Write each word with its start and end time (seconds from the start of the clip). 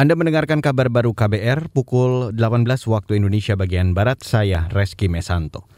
Anda 0.00 0.16
mendengarkan 0.16 0.64
kabar 0.64 0.88
baru 0.88 1.12
KBR 1.12 1.76
pukul 1.76 2.32
18 2.32 2.64
waktu 2.88 3.20
Indonesia 3.20 3.52
bagian 3.52 3.92
Barat, 3.92 4.24
saya 4.24 4.64
Reski 4.72 5.12
Mesanto. 5.12 5.68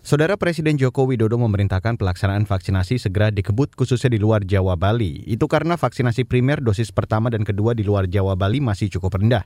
Saudara 0.00 0.40
Presiden 0.40 0.80
Joko 0.80 1.04
Widodo 1.04 1.36
memerintahkan 1.36 2.00
pelaksanaan 2.00 2.48
vaksinasi 2.48 2.96
segera 2.96 3.28
dikebut 3.28 3.76
khususnya 3.76 4.08
di 4.08 4.16
luar 4.16 4.48
Jawa 4.48 4.80
Bali. 4.80 5.20
Itu 5.28 5.44
karena 5.44 5.76
vaksinasi 5.76 6.24
primer 6.24 6.64
dosis 6.64 6.88
pertama 6.88 7.28
dan 7.28 7.44
kedua 7.44 7.76
di 7.76 7.84
luar 7.84 8.08
Jawa 8.08 8.32
Bali 8.32 8.64
masih 8.64 8.88
cukup 8.88 9.20
rendah. 9.20 9.44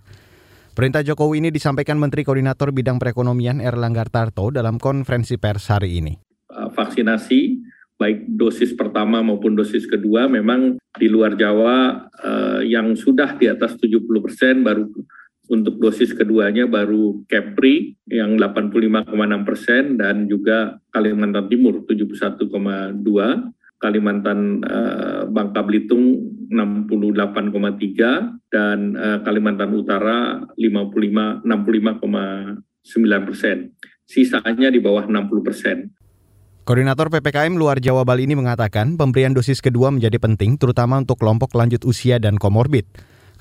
Perintah 0.78 1.02
Jokowi 1.02 1.42
ini 1.42 1.50
disampaikan 1.50 1.98
Menteri 1.98 2.22
Koordinator 2.22 2.70
Bidang 2.70 3.02
Perekonomian 3.02 3.58
Erlangga 3.58 4.06
Tarto 4.06 4.54
dalam 4.54 4.78
konferensi 4.78 5.42
pers 5.42 5.74
hari 5.74 5.98
ini. 5.98 6.14
Vaksinasi 6.54 7.59
baik 8.00 8.32
dosis 8.32 8.72
pertama 8.72 9.20
maupun 9.20 9.52
dosis 9.52 9.84
kedua 9.84 10.24
memang 10.24 10.80
di 10.96 11.06
luar 11.12 11.36
Jawa 11.36 12.08
eh, 12.16 12.72
yang 12.72 12.96
sudah 12.96 13.36
di 13.36 13.44
atas 13.44 13.76
70 13.76 14.24
persen 14.24 14.64
baru 14.64 14.88
untuk 15.52 15.76
dosis 15.76 16.16
keduanya 16.16 16.64
baru 16.64 17.20
Kepri 17.28 18.00
yang 18.08 18.40
85,6 18.40 19.04
persen 19.44 20.00
dan 20.00 20.24
juga 20.24 20.80
Kalimantan 20.88 21.52
Timur 21.52 21.84
71,2 21.84 23.04
Kalimantan 23.80 24.64
eh, 24.64 25.22
Bangka 25.28 25.60
Belitung 25.60 26.24
68,3 26.48 28.48
dan 28.48 28.96
eh, 28.96 29.18
Kalimantan 29.20 29.76
Utara 29.76 30.40
55 30.56 31.44
65,9 31.44 33.28
persen. 33.28 33.76
Sisanya 34.08 34.72
di 34.72 34.80
bawah 34.80 35.04
60 35.04 35.44
persen. 35.44 35.99
Koordinator 36.70 37.10
PPKM 37.10 37.58
luar 37.58 37.82
Jawa 37.82 38.06
Bali 38.06 38.30
ini 38.30 38.38
mengatakan 38.38 38.94
pemberian 38.94 39.34
dosis 39.34 39.58
kedua 39.58 39.90
menjadi 39.90 40.22
penting 40.22 40.54
terutama 40.54 41.02
untuk 41.02 41.18
kelompok 41.18 41.50
lanjut 41.58 41.82
usia 41.82 42.22
dan 42.22 42.38
komorbid. 42.38 42.86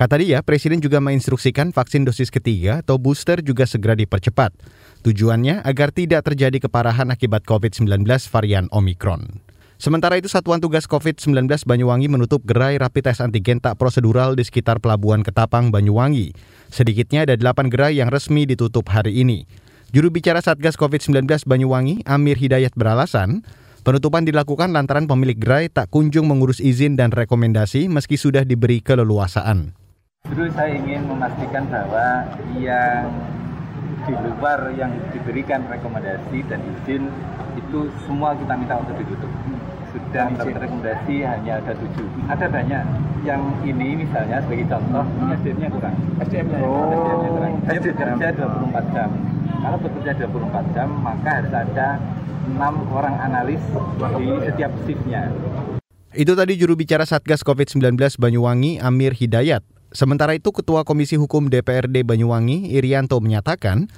Kata 0.02 0.18
dia, 0.18 0.42
Presiden 0.42 0.82
juga 0.82 0.98
menginstruksikan 0.98 1.70
vaksin 1.70 2.10
dosis 2.10 2.34
ketiga 2.34 2.82
atau 2.82 2.98
booster 2.98 3.46
juga 3.46 3.70
segera 3.70 3.94
dipercepat. 3.94 4.50
Tujuannya 5.06 5.62
agar 5.62 5.94
tidak 5.94 6.26
terjadi 6.26 6.58
keparahan 6.58 7.14
akibat 7.14 7.46
COVID-19 7.46 8.02
varian 8.34 8.66
Omikron. 8.74 9.46
Sementara 9.78 10.18
itu, 10.18 10.26
Satuan 10.26 10.58
Tugas 10.58 10.90
COVID-19 10.90 11.70
Banyuwangi 11.70 12.10
menutup 12.10 12.42
gerai 12.50 12.82
rapid 12.82 13.14
test 13.14 13.22
antigen 13.22 13.62
tak 13.62 13.78
prosedural 13.78 14.34
di 14.34 14.42
sekitar 14.42 14.82
Pelabuhan 14.82 15.22
Ketapang, 15.22 15.70
Banyuwangi. 15.70 16.34
Sedikitnya 16.74 17.30
ada 17.30 17.38
8 17.38 17.70
gerai 17.70 18.02
yang 18.02 18.10
resmi 18.10 18.50
ditutup 18.50 18.90
hari 18.90 19.22
ini. 19.22 19.69
Juru 19.90 20.14
bicara 20.14 20.38
Satgas 20.38 20.78
COVID-19 20.78 21.50
Banyuwangi, 21.50 22.06
Amir 22.06 22.38
Hidayat 22.38 22.78
beralasan, 22.78 23.42
penutupan 23.82 24.22
dilakukan 24.22 24.70
lantaran 24.70 25.10
pemilik 25.10 25.34
gerai 25.34 25.66
tak 25.66 25.90
kunjung 25.90 26.30
mengurus 26.30 26.62
izin 26.62 26.94
dan 26.94 27.10
rekomendasi 27.10 27.90
meski 27.90 28.14
sudah 28.14 28.46
diberi 28.46 28.86
keleluasaan. 28.86 29.74
Dulu 30.30 30.46
saya 30.54 30.78
ingin 30.78 31.10
memastikan 31.10 31.66
bahwa 31.74 32.22
yang 32.62 33.10
di 34.06 34.14
luar 34.14 34.70
yang 34.78 34.94
diberikan 35.10 35.66
rekomendasi 35.66 36.38
dan 36.46 36.62
izin 36.70 37.10
itu 37.58 37.90
semua 38.06 38.38
kita 38.38 38.54
minta 38.62 38.78
untuk 38.78 38.94
ditutup. 38.94 39.32
Sudah 39.90 40.30
rekomendasi 40.38 41.26
hanya 41.26 41.66
ada 41.66 41.74
tujuh. 41.74 42.06
Ada 42.30 42.46
banyak. 42.46 42.84
Yang 43.26 43.42
ini 43.66 44.06
misalnya 44.06 44.38
sebagai 44.46 44.70
contoh, 44.70 45.02
SDM-nya 45.34 45.70
kurang. 45.74 45.96
SDM-nya 46.22 46.58
oh. 46.62 46.94
SDM 46.94 47.18
kurang. 47.26 47.54
Saya 47.66 47.80
bekerja 47.82 48.28
24 48.38 48.94
jam 48.94 49.10
kalau 49.60 49.78
bekerja 49.80 50.12
24 50.26 50.76
jam, 50.76 50.90
maka 51.04 51.30
harus 51.44 51.54
ada 51.54 52.00
enam 52.50 52.74
orang 52.90 53.16
analis 53.20 53.62
di 54.18 54.28
setiap 54.50 54.72
shiftnya. 54.88 55.30
Itu 56.10 56.34
tadi 56.34 56.58
juru 56.58 56.74
bicara 56.74 57.06
Satgas 57.06 57.46
COVID-19 57.46 57.94
Banyuwangi, 58.18 58.82
Amir 58.82 59.14
Hidayat. 59.14 59.62
Sementara 59.94 60.34
itu, 60.34 60.50
Ketua 60.50 60.82
Komisi 60.82 61.18
Hukum 61.18 61.50
DPRD 61.50 62.02
Banyuwangi, 62.02 62.74
Irianto, 62.74 63.22
menyatakan 63.22 63.90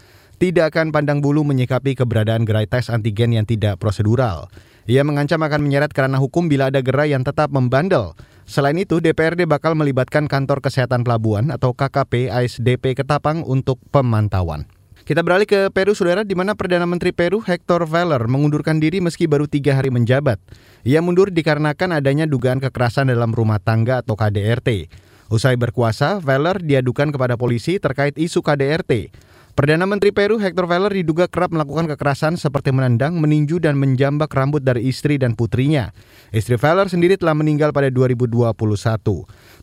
tidak 0.41 0.75
akan 0.75 0.91
pandang 0.91 1.21
bulu 1.21 1.45
menyikapi 1.45 1.95
keberadaan 1.95 2.43
gerai 2.43 2.67
tes 2.67 2.89
antigen 2.89 3.31
yang 3.31 3.45
tidak 3.47 3.79
prosedural. 3.79 4.51
Ia 4.89 5.05
mengancam 5.05 5.39
akan 5.39 5.61
menyeret 5.61 5.93
kerana 5.93 6.17
hukum 6.17 6.49
bila 6.49 6.73
ada 6.73 6.81
gerai 6.81 7.13
yang 7.13 7.21
tetap 7.21 7.53
membandel. 7.53 8.17
Selain 8.49 8.75
itu, 8.75 8.99
DPRD 8.99 9.47
bakal 9.47 9.77
melibatkan 9.77 10.25
Kantor 10.25 10.59
Kesehatan 10.59 11.05
Pelabuhan 11.05 11.53
atau 11.53 11.71
KKP 11.71 12.33
ASDP 12.33 12.97
Ketapang 12.97 13.45
untuk 13.45 13.79
pemantauan. 13.93 14.80
Kita 15.01 15.25
beralih 15.25 15.49
ke 15.49 15.73
Peru, 15.73 15.97
saudara, 15.97 16.21
di 16.21 16.37
mana 16.37 16.53
Perdana 16.53 16.85
Menteri 16.85 17.09
Peru 17.09 17.41
Hector 17.41 17.89
Valer 17.89 18.21
mengundurkan 18.29 18.77
diri 18.77 19.01
meski 19.01 19.25
baru 19.25 19.49
tiga 19.49 19.73
hari 19.73 19.89
menjabat. 19.89 20.37
Ia 20.85 21.01
mundur 21.01 21.33
dikarenakan 21.33 21.97
adanya 21.97 22.29
dugaan 22.29 22.61
kekerasan 22.61 23.09
dalam 23.09 23.33
rumah 23.33 23.57
tangga 23.57 24.05
atau 24.05 24.13
KDRT. 24.13 24.93
Usai 25.33 25.57
berkuasa, 25.57 26.21
Valer 26.21 26.61
diadukan 26.61 27.09
kepada 27.09 27.33
polisi 27.33 27.81
terkait 27.81 28.13
isu 28.13 28.45
KDRT. 28.45 29.09
Perdana 29.51 29.83
Menteri 29.83 30.15
Peru 30.15 30.39
Hector 30.39 30.63
Valer 30.63 30.95
diduga 30.95 31.27
kerap 31.27 31.51
melakukan 31.51 31.83
kekerasan 31.91 32.39
seperti 32.39 32.71
menendang, 32.71 33.19
meninju, 33.19 33.59
dan 33.59 33.75
menjambak 33.75 34.31
rambut 34.31 34.63
dari 34.63 34.87
istri 34.87 35.19
dan 35.19 35.35
putrinya. 35.35 35.91
Istri 36.31 36.55
Valer 36.55 36.87
sendiri 36.87 37.19
telah 37.19 37.35
meninggal 37.35 37.75
pada 37.75 37.91
2021. 37.91 38.55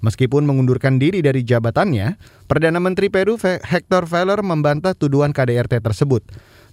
Meskipun 0.04 0.44
mengundurkan 0.44 1.00
diri 1.00 1.24
dari 1.24 1.40
jabatannya, 1.40 2.20
Perdana 2.44 2.76
Menteri 2.84 3.08
Peru 3.08 3.40
Hector 3.40 4.04
Valer 4.04 4.44
membantah 4.44 4.92
tuduhan 4.92 5.32
KDRT 5.32 5.80
tersebut. 5.80 6.20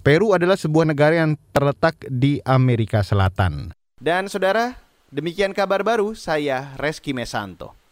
Peru 0.04 0.36
adalah 0.36 0.60
sebuah 0.60 0.84
negara 0.84 1.24
yang 1.24 1.40
terletak 1.56 1.96
di 2.12 2.44
Amerika 2.44 3.00
Selatan. 3.00 3.72
Dan 3.96 4.28
saudara, 4.28 4.76
demikian 5.08 5.56
kabar 5.56 5.80
baru 5.80 6.12
saya 6.12 6.76
Reski 6.76 7.16
Mesanto. 7.16 7.85